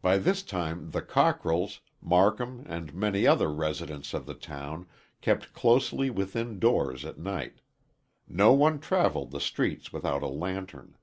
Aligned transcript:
By 0.00 0.16
this 0.16 0.42
time 0.42 0.92
the 0.92 1.02
Cockrells, 1.02 1.80
Marcum 2.00 2.64
and 2.66 2.94
many 2.94 3.26
other 3.26 3.50
residents 3.52 4.14
of 4.14 4.24
the 4.24 4.32
town 4.32 4.86
kept 5.20 5.52
closely 5.52 6.08
within 6.08 6.58
doors 6.58 7.04
at 7.04 7.18
night. 7.18 7.60
No 8.26 8.54
one 8.54 8.78
traveled 8.78 9.30
the 9.30 9.40
streets 9.40 9.92
without 9.92 10.22
a 10.22 10.26
lantern. 10.26 10.96